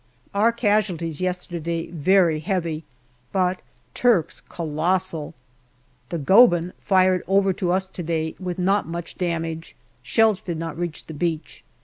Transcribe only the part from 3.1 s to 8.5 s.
but Turks' colossal. The Goeben fired over to us to day